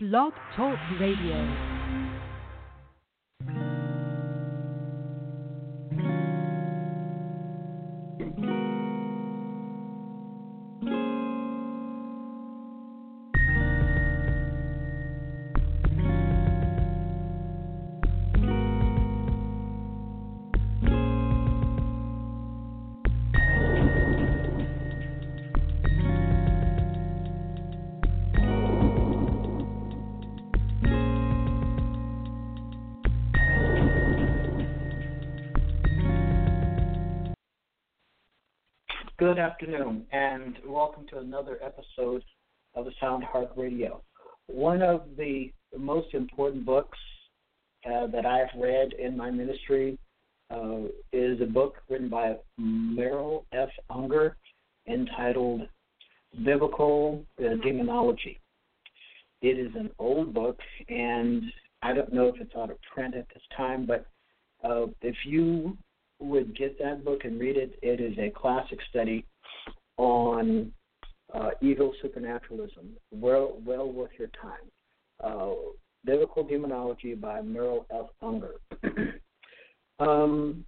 [0.00, 1.77] Blog Talk Radio.
[39.18, 42.22] Good afternoon, and welcome to another episode
[42.76, 44.00] of the Sound Heart Radio.
[44.46, 46.96] One of the most important books
[47.84, 49.98] uh, that I've read in my ministry
[50.54, 50.82] uh,
[51.12, 53.70] is a book written by Merrill F.
[53.90, 54.36] Unger
[54.86, 55.62] entitled
[56.44, 58.38] Biblical uh, Demonology.
[59.42, 61.42] It is an old book, and
[61.82, 64.06] I don't know if it's out of print at this time, but
[64.62, 65.76] uh, if you
[66.20, 67.78] would get that book and read it.
[67.82, 69.24] It is a classic study
[69.96, 70.72] on
[71.34, 72.96] uh, evil supernaturalism.
[73.10, 74.70] Well, well worth your time.
[75.22, 75.54] Uh,
[76.04, 78.06] Biblical Demonology by Merrill F.
[78.22, 78.54] Unger.
[79.98, 80.64] um,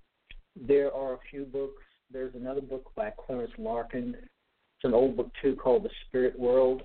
[0.57, 1.83] there are a few books.
[2.13, 4.17] There's another book by Clarence Larkin.
[4.17, 6.83] It's an old book too called The Spirit World,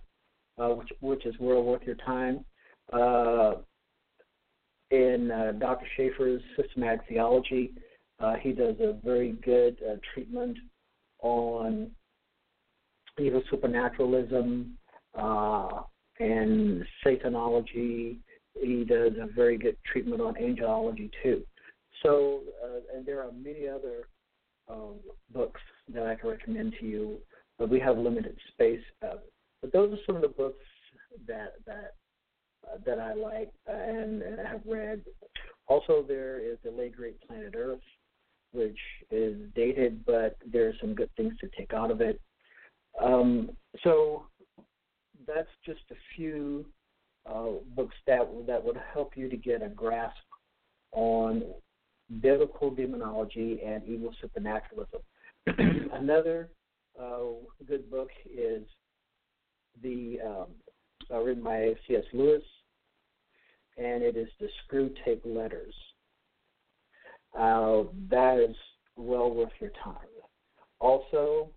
[0.60, 2.46] uh, which, which is well worth your time.
[2.94, 3.56] Uh,
[4.92, 5.88] in uh, Dr.
[5.98, 7.74] Chafer's Systematic Theology,
[8.20, 10.58] uh, he does a very good uh, treatment
[11.22, 11.92] on
[13.20, 14.78] evil supernaturalism
[15.18, 15.82] uh,
[16.20, 18.18] and Satanology.
[18.62, 21.44] He does a very good treatment on angelology too.
[22.04, 24.08] So, uh, and there are many other
[24.70, 24.96] um,
[25.34, 25.62] books
[25.94, 27.18] that I can recommend to you,
[27.58, 28.82] but we have limited space.
[29.02, 29.18] Uh,
[29.62, 30.64] but those are some of the books
[31.28, 31.96] that that
[32.66, 35.02] uh, that I like and, and have read.
[35.68, 37.80] Also, there is the late great Planet Earth
[38.52, 38.78] which
[39.12, 42.20] is dated, but there are some good things to take out of it.
[43.02, 43.52] Um,
[43.84, 44.28] so
[45.28, 46.66] that's just a few
[47.30, 50.16] uh, books that that would help you to get a grasp
[50.92, 51.44] on
[52.22, 55.02] biblical demonology and evil supernaturalism.
[55.94, 56.50] Another
[57.00, 57.20] uh,
[57.68, 58.64] good book is
[59.82, 60.48] the um,
[61.12, 62.04] uh, written by C.S.
[62.14, 62.44] Lewis,
[63.78, 65.76] and it is the Screw Tape Letters
[67.38, 68.56] uh, that is
[68.96, 69.96] well worth your time.
[70.80, 71.50] Also,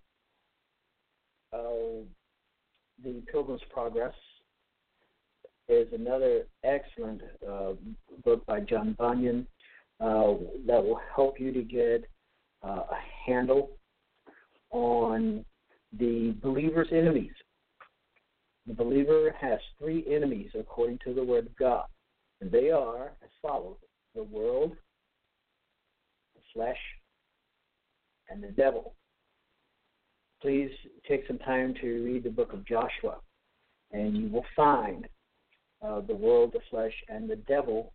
[1.53, 2.03] uh,
[3.03, 4.13] The Pilgrim's Progress
[5.67, 7.73] is another excellent uh,
[8.23, 9.45] book by John Bunyan
[9.99, 10.33] uh,
[10.65, 12.05] that will help you to get
[12.63, 13.71] uh, a handle
[14.71, 15.45] on
[15.97, 17.31] the believer's enemies.
[18.67, 21.85] The believer has three enemies according to the Word of God,
[22.41, 23.77] and they are as follows
[24.15, 24.75] the world,
[26.53, 26.77] flesh
[28.29, 28.93] and the devil.
[30.41, 30.71] Please
[31.07, 33.17] take some time to read the book of Joshua,
[33.91, 35.07] and you will find
[35.85, 37.93] uh, the world, the flesh, and the devil,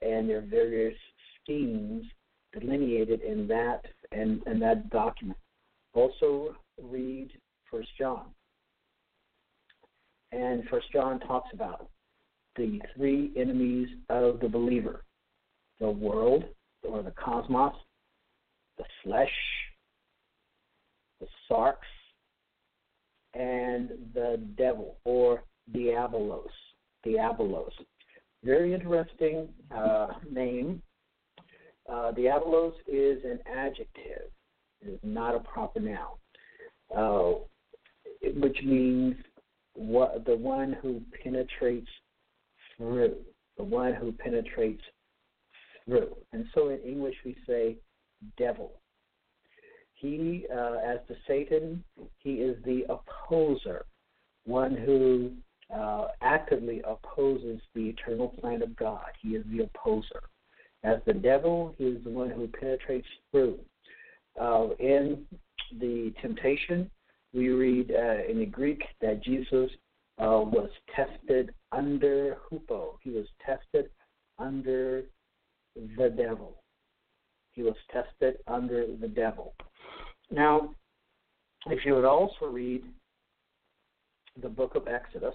[0.00, 0.96] and their various
[1.42, 2.04] schemes
[2.58, 5.38] delineated in that and, in that document.
[5.94, 7.30] Also, read
[7.70, 8.26] First John,
[10.32, 11.88] and First John talks about
[12.56, 15.04] the three enemies of the believer:
[15.80, 16.44] the world,
[16.84, 17.74] or the cosmos,
[18.78, 19.30] the flesh,
[21.20, 21.76] the sarx,
[23.34, 25.44] and the devil or
[25.74, 26.48] diabolos.
[27.06, 27.70] Diabolos.
[28.44, 30.82] Very interesting uh, name.
[31.88, 34.30] Uh, diabolos is an adjective.
[34.80, 36.16] It is not a proper noun,
[36.96, 37.38] uh,
[38.36, 39.14] which means
[39.74, 41.88] what the one who penetrates
[42.76, 43.16] through,
[43.56, 44.82] the one who penetrates
[45.84, 46.14] through.
[46.32, 47.76] And so in English we say
[48.36, 48.72] devil.
[49.94, 51.84] He, uh, as to Satan,
[52.18, 53.84] he is the opposer,
[54.44, 55.30] one who
[55.72, 59.06] uh, actively opposes the eternal plan of God.
[59.20, 60.22] He is the opposer.
[60.82, 63.60] As the devil, he is the one who penetrates through.
[64.40, 65.24] Uh, in
[65.78, 66.90] the temptation,
[67.32, 69.70] we read uh, in the Greek that Jesus
[70.18, 72.96] uh, was tested under hupo.
[73.02, 73.88] He was tested
[74.38, 75.04] under
[75.74, 76.62] the devil.
[77.52, 79.54] He was tested under the devil.
[80.30, 80.74] Now,
[81.66, 82.84] if you would also read
[84.40, 85.34] the book of Exodus,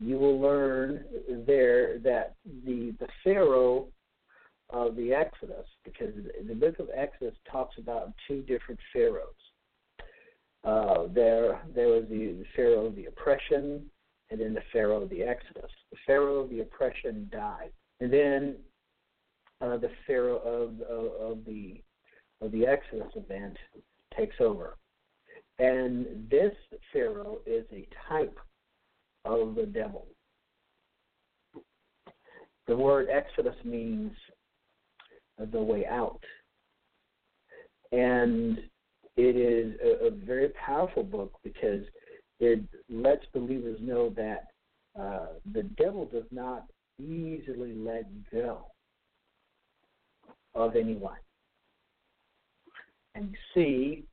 [0.00, 1.04] you will learn
[1.46, 2.34] there that
[2.64, 3.88] the the Pharaoh
[4.70, 6.12] of the Exodus, because
[6.46, 9.32] the book of Exodus talks about two different pharaohs.
[10.64, 13.88] Uh, there, there was the Pharaoh of the oppression,
[14.30, 15.70] and then the Pharaoh of the Exodus.
[15.92, 17.70] The Pharaoh of the oppression died,
[18.00, 18.56] and then
[19.60, 21.80] uh, the Pharaoh of, of, of the
[22.42, 23.56] of the Exodus event
[24.16, 24.76] takes over.
[25.58, 26.52] And this
[26.92, 28.38] Pharaoh is a type
[29.24, 30.06] of the devil.
[32.66, 34.12] The word Exodus means
[35.38, 36.20] the way out.
[37.92, 38.58] And
[39.16, 41.82] it is a, a very powerful book because
[42.38, 42.60] it
[42.90, 44.48] lets believers know that
[45.00, 46.64] uh, the devil does not
[46.98, 48.66] easily let go
[50.56, 51.18] of anyone.
[53.14, 54.04] And see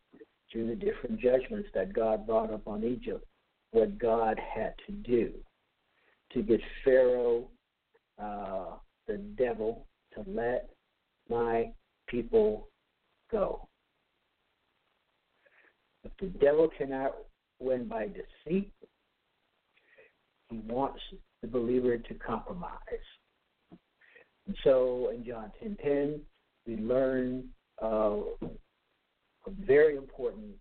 [0.51, 3.25] through the different judgments that God brought upon Egypt
[3.71, 5.31] what God had to do
[6.33, 7.49] to get Pharaoh,
[8.21, 8.75] uh,
[9.07, 10.69] the devil, to let
[11.29, 11.71] my
[12.07, 12.67] people
[13.31, 13.67] go.
[16.03, 17.15] If the devil cannot
[17.59, 18.71] win by deceit,
[20.49, 21.01] he wants
[21.41, 22.79] the believer to compromise.
[24.45, 26.21] And so in John 10:10,
[26.65, 27.43] we learn
[27.81, 30.53] uh, a very important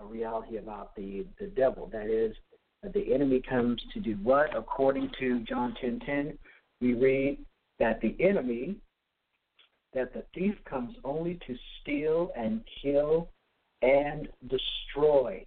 [0.00, 1.88] uh, reality about the, the devil.
[1.92, 2.34] That is,
[2.82, 4.56] that the enemy comes to do what?
[4.56, 6.36] According to John 10:10,
[6.80, 7.38] we read
[7.78, 8.76] that the enemy,
[9.94, 13.28] that the thief comes only to steal and kill
[13.82, 15.44] and destroy.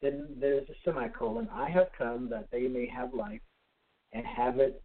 [0.00, 1.48] Then there's a semicolon.
[1.52, 3.40] I have come that they may have life
[4.12, 4.80] and have it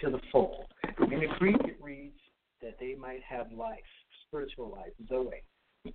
[0.00, 0.66] to the full.
[0.98, 2.18] In the Greek, it reads
[2.62, 3.78] that they might have life,
[4.26, 5.42] spiritual life, Zoe,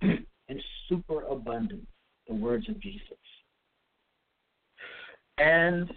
[0.48, 1.86] and superabundance,
[2.28, 3.02] the words of Jesus.
[5.38, 5.90] And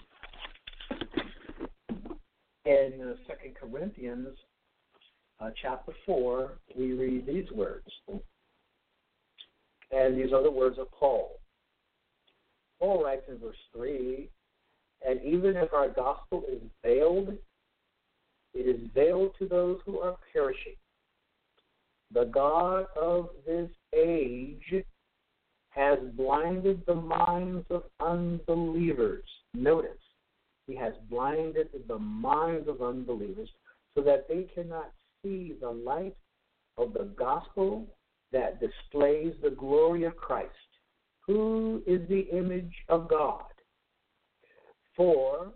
[2.65, 4.37] in uh, Second Corinthians
[5.39, 7.87] uh, chapter 4, we read these words.
[9.91, 11.39] And these are the words of Paul.
[12.79, 14.29] Paul writes in verse 3
[15.07, 17.37] And even if our gospel is veiled,
[18.53, 20.75] it is veiled to those who are perishing.
[22.11, 24.83] The God of this age
[25.69, 29.23] has blinded the minds of unbelievers.
[29.53, 29.91] Notice,
[30.67, 33.49] he has blinded the minds of unbelievers
[33.95, 34.91] so that they cannot
[35.21, 36.15] see the light
[36.77, 37.87] of the gospel
[38.31, 40.49] that displays the glory of Christ,
[41.25, 43.43] who is the image of God.
[44.95, 45.51] For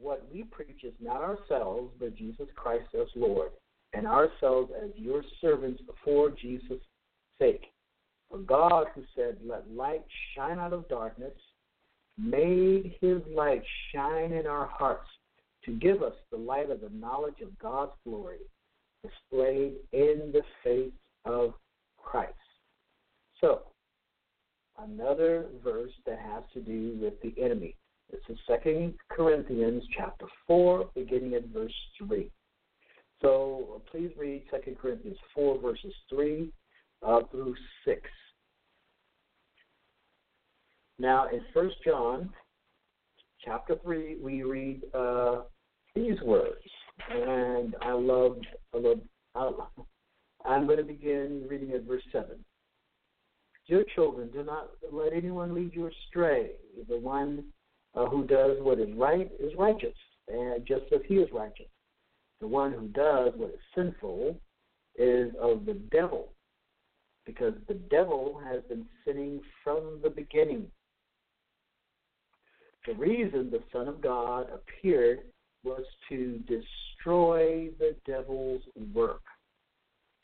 [0.00, 3.50] what we preach is not ourselves, but Jesus Christ as Lord,
[3.92, 6.80] and ourselves as your servants for Jesus'
[7.38, 7.66] sake.
[8.30, 10.04] For God, who said, Let light
[10.34, 11.34] shine out of darkness,
[12.18, 13.62] made his light
[13.92, 15.08] shine in our hearts
[15.64, 18.38] to give us the light of the knowledge of God's glory
[19.02, 20.92] displayed in the face
[21.24, 21.54] of
[21.96, 22.32] Christ.
[23.40, 23.62] So,
[24.78, 27.76] another verse that has to do with the enemy.
[28.10, 32.30] This is Second Corinthians chapter 4, beginning at verse 3.
[33.22, 36.52] So please read Second Corinthians 4, verses 3
[37.02, 37.54] uh, through
[37.84, 38.00] 6.
[40.98, 42.30] Now, in First John
[43.44, 45.42] chapter 3, we read uh,
[45.94, 46.62] these words,
[47.10, 48.36] and I love,
[48.74, 49.00] I love,
[49.34, 49.86] I love,
[50.44, 52.36] I'm going to begin reading at verse 7.
[53.66, 56.50] Dear children, do not let anyone lead you astray.
[56.88, 57.44] The one
[57.94, 59.96] uh, who does what is right is righteous,
[60.28, 61.66] and just as he is righteous.
[62.40, 64.36] The one who does what is sinful
[64.96, 66.28] is of the devil,
[67.26, 70.66] because the devil has been sinning from the beginning.
[72.86, 75.20] The reason the Son of God appeared
[75.64, 79.22] was to destroy the devil's work.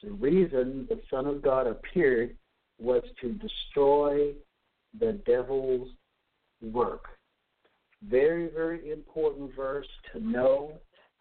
[0.02, 2.36] The reason the Son of God appeared
[2.78, 4.32] was to destroy
[4.98, 5.88] the devil's
[6.60, 7.04] work.
[8.08, 10.72] Very, very important verse to know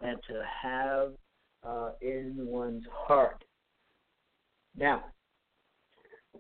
[0.01, 1.12] and to have
[1.67, 3.43] uh, in one's heart.
[4.77, 5.03] Now,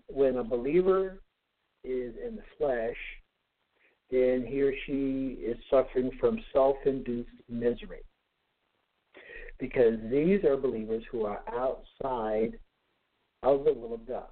[0.07, 1.21] when a believer
[1.83, 2.95] is in the flesh,
[4.11, 8.01] then he or she is suffering from self induced misery.
[9.59, 12.57] Because these are believers who are outside
[13.43, 14.27] of the will of God.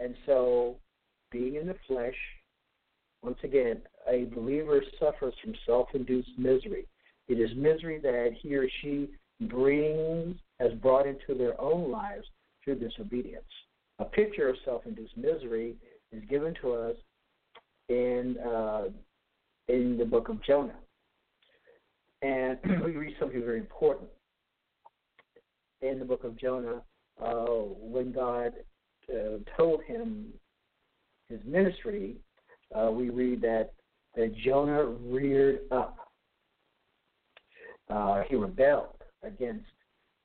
[0.00, 0.76] And so,
[1.30, 2.14] being in the flesh,
[3.22, 6.86] once again, a believer suffers from self induced misery.
[7.28, 9.10] It is misery that he or she
[9.42, 12.26] brings, has brought into their own lives
[12.64, 13.44] through disobedience.
[14.00, 15.76] A picture of self induced misery
[16.10, 16.96] is given to us
[17.88, 18.84] in uh,
[19.68, 20.78] in the book of Jonah.
[22.22, 24.08] And we read something very important
[25.80, 26.82] in the book of Jonah
[27.22, 27.34] uh,
[27.78, 28.52] when God
[29.12, 30.32] uh, told him
[31.28, 32.16] his ministry
[32.74, 33.72] uh, we read that,
[34.16, 35.96] that Jonah reared up.
[37.88, 39.66] Uh, he rebelled against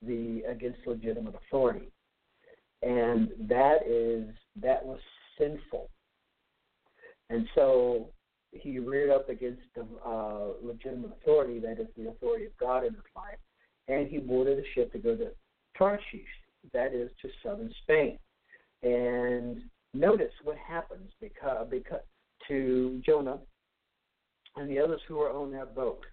[0.06, 1.92] the against legitimate authority,
[2.84, 4.26] and that is
[4.62, 5.00] that was
[5.38, 5.90] sinful.
[7.30, 8.10] And so
[8.52, 12.94] he reared up against the uh, legitimate authority, that is the authority of God in
[12.94, 13.38] his life,
[13.88, 15.30] and he boarded a ship to go to
[15.78, 16.22] Tarshish,
[16.74, 18.18] that is to southern Spain.
[18.84, 19.62] And
[19.94, 22.02] notice what happens because, because
[22.48, 23.40] to Jonah
[24.56, 26.04] and the others who were on that boat,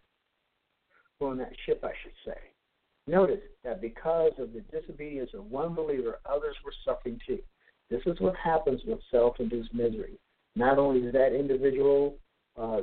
[1.18, 2.38] who on that ship, I should say.
[3.06, 7.38] Notice that because of the disobedience of one believer, others were suffering too.
[7.90, 10.18] This is what happens with self-induced misery.
[10.56, 12.16] Not only is that individual
[12.56, 12.80] uh,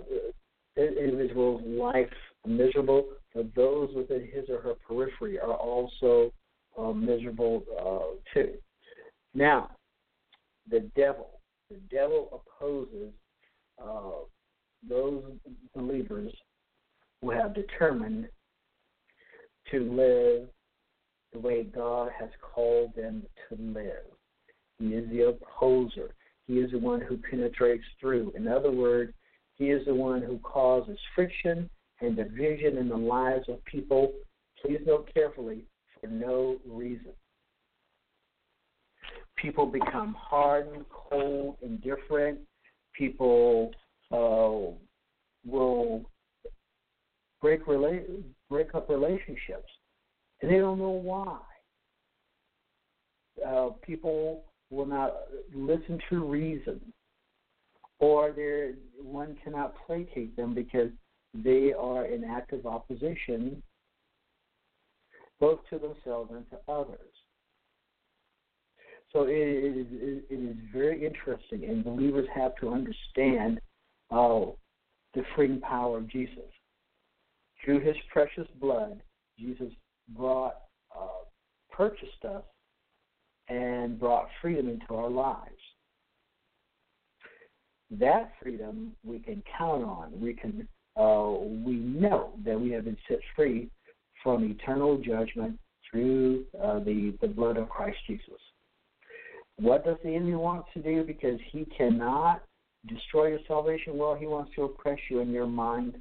[0.78, 2.12] individual's life
[2.46, 6.32] miserable, but those within his or her periphery are also
[6.78, 8.54] uh, miserable uh, too.
[9.34, 9.72] Now,
[10.70, 11.30] the devil,
[11.70, 13.12] the devil opposes
[13.84, 14.26] uh,
[14.88, 15.24] those
[15.76, 16.32] believers
[17.22, 18.28] who have determined
[19.70, 20.48] to live
[21.34, 24.06] the way God has called them to live.
[24.80, 26.14] He is the opposer.
[26.48, 28.34] He is the one who penetrates through.
[28.36, 29.14] In other words,
[29.56, 31.70] he is the one who causes friction
[32.02, 34.12] and division in the lives of people.
[34.62, 35.64] Please note carefully
[36.00, 37.14] for no reason.
[39.36, 42.40] People become hardened, cold, indifferent.
[43.02, 43.72] People
[44.12, 44.78] uh,
[45.44, 46.06] will
[47.42, 49.72] break rela- break up relationships,
[50.40, 51.40] and they don't know why.
[53.44, 55.16] Uh, people will not
[55.52, 56.80] listen to reason,
[57.98, 58.36] or
[59.02, 60.92] one cannot placate them because
[61.34, 63.64] they are in active opposition
[65.40, 67.00] both to themselves and to others.
[69.14, 69.88] So it is,
[70.30, 73.60] it is very interesting, and believers have to understand
[74.10, 74.52] uh,
[75.14, 76.50] the freeing power of Jesus.
[77.64, 79.02] Through his precious blood,
[79.38, 79.72] Jesus
[80.10, 80.56] brought,
[80.98, 81.26] uh,
[81.70, 82.44] purchased us
[83.50, 85.50] and brought freedom into our lives.
[88.00, 90.20] That freedom we can count on.
[90.22, 91.32] We can uh,
[91.66, 93.70] we know that we have been set free
[94.24, 98.40] from eternal judgment through uh, the the blood of Christ Jesus.
[99.62, 101.04] What does the enemy want to do?
[101.04, 102.44] Because he cannot
[102.88, 103.96] destroy your salvation.
[103.96, 105.98] Well, he wants to oppress you in your mind.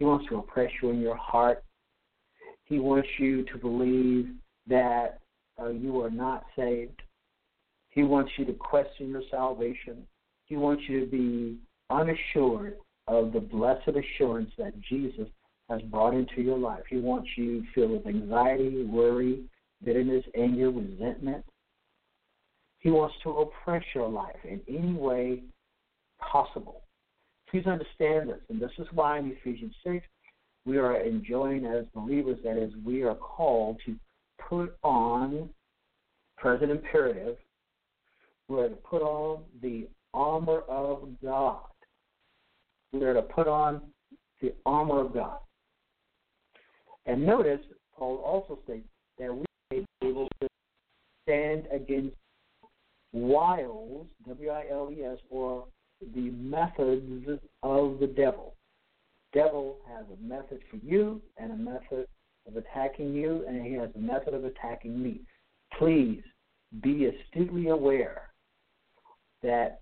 [0.00, 1.62] He wants to oppress you in your heart.
[2.64, 4.30] He wants you to believe
[4.66, 5.20] that
[5.60, 7.00] uh, you are not saved.
[7.90, 10.04] He wants you to question your salvation.
[10.46, 11.58] He wants you to be
[11.90, 15.28] unassured of the blessed assurance that Jesus
[15.70, 16.82] has brought into your life.
[16.88, 19.44] He wants you filled with anxiety, worry,
[19.84, 21.44] bitterness, anger, resentment.
[22.78, 25.42] He wants to oppress your life in any way
[26.20, 26.82] possible.
[27.50, 30.04] Please understand this, and this is why in Ephesians 6
[30.66, 33.96] we are enjoying as believers, that is, we are called to
[34.48, 35.48] put on
[36.36, 37.36] present imperative,
[38.48, 41.60] we are to put on the armor of God.
[42.92, 43.82] We are to put on
[44.40, 45.38] the armor of God.
[47.06, 47.60] And notice,
[47.96, 48.86] Paul also states
[49.18, 50.48] that we may be able to
[51.24, 52.16] stand against
[53.12, 55.66] wiles, W I L E S, or
[56.14, 57.28] the methods
[57.62, 58.54] of the devil.
[59.32, 62.06] Devil has a method for you and a method
[62.46, 65.20] of attacking you, and he has a method of attacking me.
[65.78, 66.22] Please
[66.82, 68.30] be astutely aware
[69.42, 69.80] that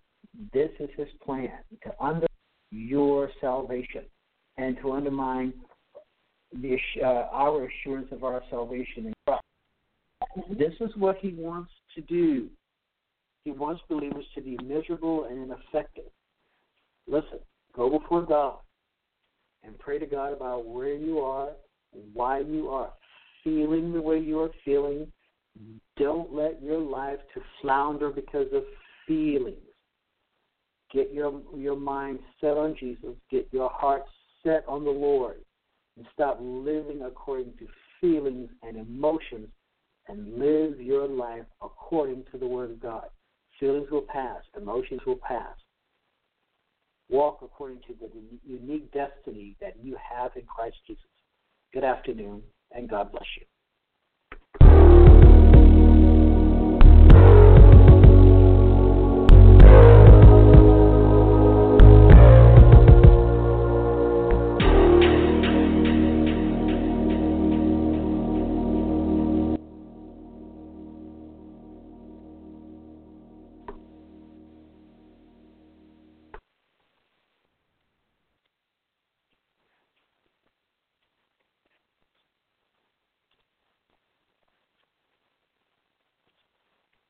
[0.53, 1.51] this is his plan
[1.83, 2.27] to undermine
[2.71, 4.03] your salvation
[4.57, 5.53] and to undermine
[6.61, 9.43] the, uh, our assurance of our salvation in Christ.
[10.59, 12.49] This is what he wants to do.
[13.47, 16.11] He wants believers to be miserable and ineffective.
[17.07, 17.39] Listen,
[17.77, 18.57] go before God
[19.63, 21.51] and pray to God about where you are,
[21.95, 22.93] and why you are
[23.45, 25.07] feeling the way you are feeling.
[25.97, 28.65] Don't let your life to flounder because of
[29.07, 29.63] feelings.
[30.93, 33.15] Get your your mind set on Jesus.
[33.31, 34.03] Get your heart
[34.43, 35.37] set on the Lord,
[35.97, 37.69] and stop living according to
[38.01, 39.47] feelings and emotions,
[40.09, 43.07] and live your life according to the Word of God.
[43.59, 44.43] Feelings will pass.
[44.57, 45.57] Emotions will pass.
[47.09, 48.11] Walk according to the
[48.45, 51.03] unique destiny that you have in Christ Jesus.
[51.73, 53.47] Good afternoon, and God bless you.